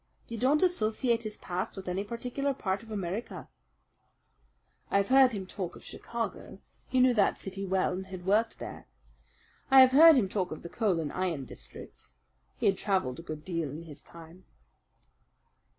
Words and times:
"You 0.27 0.39
don't 0.39 0.63
associate 0.63 1.21
his 1.21 1.37
past 1.37 1.77
with 1.77 1.87
any 1.87 2.03
particular 2.03 2.55
part 2.55 2.81
of 2.81 2.89
America?" 2.89 3.47
"I 4.89 4.97
have 4.97 5.09
heard 5.09 5.31
him 5.31 5.45
talk 5.45 5.75
of 5.75 5.83
Chicago. 5.83 6.57
He 6.89 6.99
knew 6.99 7.13
that 7.13 7.37
city 7.37 7.67
well 7.67 7.93
and 7.93 8.07
had 8.07 8.25
worked 8.25 8.57
there. 8.57 8.87
I 9.69 9.81
have 9.81 9.91
heard 9.91 10.15
him 10.15 10.27
talk 10.27 10.49
of 10.49 10.63
the 10.63 10.69
coal 10.69 10.99
and 10.99 11.13
iron 11.13 11.45
districts. 11.45 12.15
He 12.57 12.65
had 12.65 12.79
travelled 12.79 13.19
a 13.19 13.21
good 13.21 13.45
deal 13.45 13.69
in 13.69 13.83
his 13.83 14.01
time." 14.01 14.45